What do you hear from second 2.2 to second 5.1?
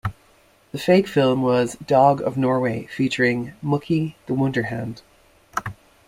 of Norway" featuring "Muki the Wonder Hound".